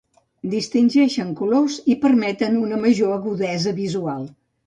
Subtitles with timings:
[0.51, 4.27] Distingeixen colors i permeten una major agudesa visual.